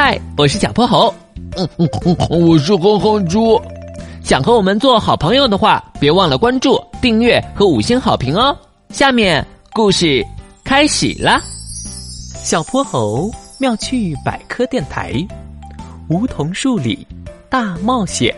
[0.00, 1.12] 嗨，我是小泼猴。
[1.56, 3.60] 嗯嗯嗯，我是哼哼猪。
[4.22, 8.56] 想和我们做好朋友的话，别忘了关注、订阅和五星好评哦。
[8.90, 10.24] 下面故事
[10.62, 11.40] 开始啦！
[12.44, 15.12] 小泼猴妙趣百科电台，
[16.08, 17.04] 梧桐树里
[17.48, 18.32] 大冒险。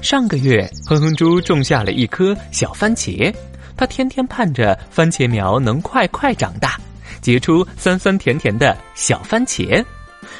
[0.00, 3.34] 上个月，哼哼猪种下了一颗小番茄，
[3.76, 6.78] 他天天盼着番茄苗能快快长大。
[7.20, 9.84] 结出酸酸甜甜的小番茄，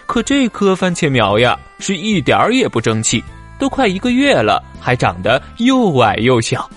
[0.07, 3.23] 可这棵番茄苗呀，是一点儿也不争气，
[3.59, 6.69] 都快一个月了，还长得又矮又小。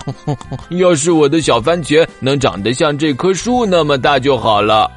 [0.70, 4.90] 要是我的小番茄能长得像这棵树那么大就好了。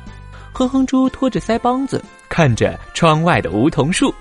[0.54, 4.14] 哼哼猪拖着腮帮子看着窗外的梧桐树，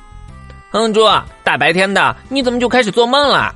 [0.70, 1.04] 哼哼猪，
[1.45, 3.54] 大白天的，你怎么就开始做梦了？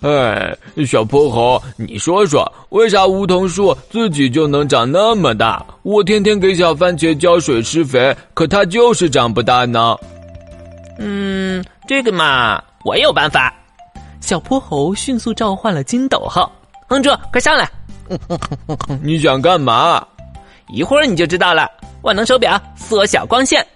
[0.00, 5.64] 哎，小泼猴，你说说，为啥梧桐树自己就能长那么大？
[5.82, 9.94] 我天天给小番茄浇水施肥，可它就是长不大呢。
[10.98, 13.54] 嗯，这个嘛，我有办法。
[14.20, 16.50] 小泼猴迅速召唤了金斗号，
[16.88, 17.70] 哼猪，快上来！
[19.02, 20.06] 你想干嘛？
[20.68, 21.68] 一会儿你就知道了。
[22.02, 23.66] 万能手表缩小光线，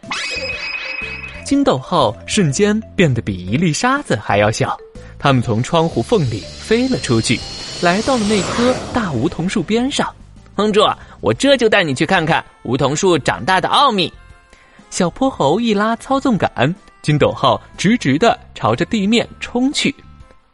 [1.45, 4.75] 金斗号瞬间变得比一粒沙子还要小。
[5.25, 7.41] 他们从窗户缝里飞了出去，
[7.81, 10.15] 来到了那棵大梧桐树边上。
[10.55, 10.87] 哼住，
[11.23, 14.13] 我这就带你去看看梧桐树长大的奥秘。
[14.91, 19.95] 小泼猴一拉操纵杆，金斗号直直的朝着地面冲去。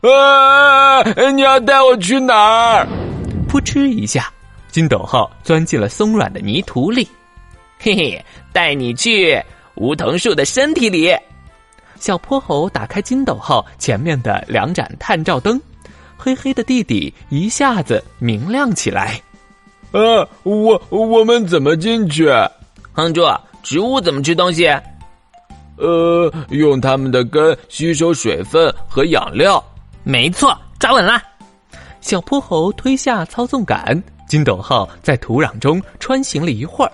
[0.03, 1.03] 啊！
[1.33, 2.87] 你要带我去哪儿？
[3.49, 4.33] 扑哧一下，
[4.71, 7.09] 金斗号钻进了松软的泥土里。
[7.81, 9.43] 嘿嘿，带你去
[9.75, 11.13] 梧桐树的身体里。
[12.01, 15.61] 小泼猴打开金斗号前面的两盏探照灯，
[16.17, 19.21] 黑黑的地底一下子明亮起来。
[19.93, 22.27] 呃，我我们怎么进去？
[22.93, 23.23] 哼住，
[23.63, 24.67] 植物怎么吃东西？
[25.77, 29.63] 呃，用它们的根吸收水分和养料。
[30.03, 31.23] 没错，抓稳了。
[32.01, 36.93] 小泼猴推下操纵杆，金斗号在土壤中穿行了一会儿，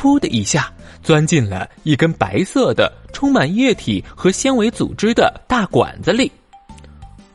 [0.00, 0.72] 噗的一下。
[1.02, 6.30] 钻进了一根白色的、充满液体和纤维组织的大管子里。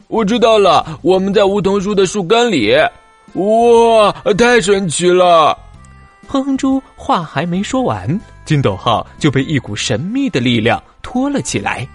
[0.08, 2.76] 我知道了，我们在梧桐树的树根里。
[3.34, 5.58] 哇，太神奇了！
[6.28, 8.08] 哼哼猪话还没说完，
[8.46, 11.88] 金斗号就被一股神秘的力量拖了起来，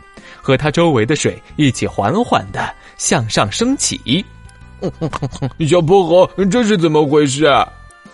[0.42, 4.24] 和它周围的水一起缓缓的向上升起。
[5.68, 7.46] 小泼猴，这是怎么回事？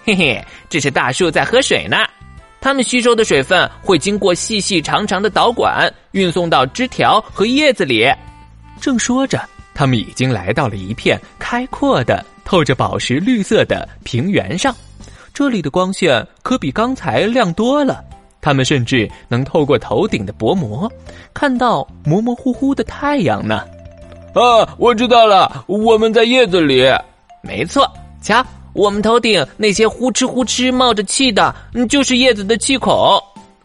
[0.05, 1.97] 嘿嘿，这是大树在喝水呢。
[2.66, 8.12] 它们吸收的水分会经过细细长长的导管运送到枝条和叶子里。
[8.81, 9.41] 正说着，
[9.72, 14.75] 他们已经来到了一片开阔的、透着宝石绿色的平原上。
[15.32, 18.03] 这里的光线可比刚才亮多了。
[18.41, 20.91] 他们甚至能透过头顶的薄膜，
[21.32, 23.60] 看到模模糊糊的太阳呢。
[24.34, 26.84] 啊，我知道了，我们在叶子里。
[27.43, 27.88] 没错，
[28.21, 28.44] 瞧。
[28.76, 31.54] 我们头顶那些呼哧呼哧冒着气的，
[31.88, 32.94] 就是叶子的气孔。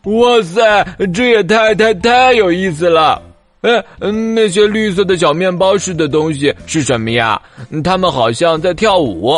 [0.05, 3.22] 哇塞，这也太太太有意思了！
[3.59, 7.39] 哎，那些绿色的小面包似的东西是什么呀？
[7.83, 9.35] 它们好像在跳舞。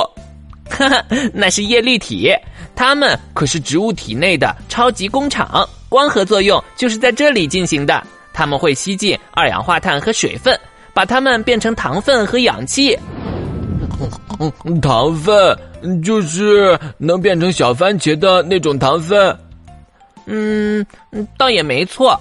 [0.70, 1.04] 哈哈，
[1.34, 2.32] 那是叶绿体，
[2.76, 8.02] 它们可是植物体内的超级工厂，光合作用就是在这里进行的。
[8.32, 10.58] 它们会吸进二氧化碳和水分，
[10.94, 12.98] 把它们变成糖分和氧气。
[14.82, 15.58] 糖分
[16.02, 19.38] 就是能变成小番茄的那种糖分，
[20.26, 20.86] 嗯，
[21.38, 22.20] 倒也没错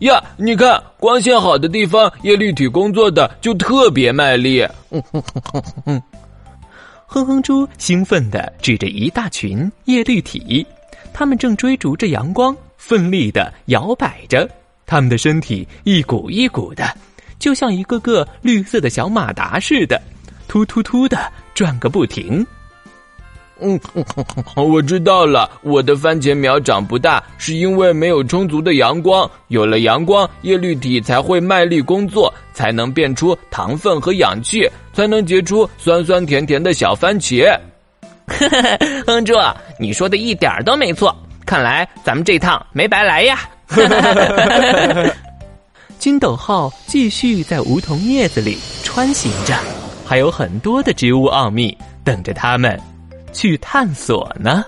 [0.00, 0.22] 呀。
[0.36, 4.66] 你看，光线好的地方，叶绿体工作的就特别卖力。
[7.06, 10.66] 哼哼猪兴奋的指着一大群叶绿体，
[11.12, 14.48] 它们正追逐着阳光，奋力的摇摆着，
[14.84, 16.84] 它们的身体一鼓一鼓的，
[17.38, 20.00] 就像一个个绿色的小马达似的。
[20.48, 21.18] 突突突的
[21.54, 22.46] 转个不停。
[23.60, 23.78] 嗯，
[24.56, 29.30] 我知道了，我的番茄苗长不大，是因为没有充足的阳光。
[29.46, 37.56] 有了阳光，叶绿体才会卖力工作，才能变出糖分和氧气，才能结出酸酸甜甜的小番茄。
[39.06, 39.34] 哼猪，
[39.78, 41.16] 你说的一点都没错，
[41.46, 43.38] 看来咱们这趟没白来呀。
[45.98, 49.56] 金斗号继续在梧桐叶子里穿行着。
[50.04, 52.78] 还有很多的植物奥秘等着他们
[53.32, 54.64] 去探索呢。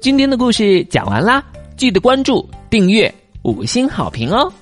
[0.00, 1.44] 今天的故事讲完啦，
[1.76, 3.12] 记得关注、订阅、
[3.42, 4.52] 五星好评哦！